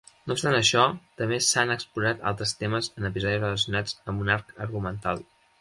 [0.29, 0.85] No obstant això,
[1.19, 5.27] també s'han explorat altres temes en episodis relacionats amb un arc argumental.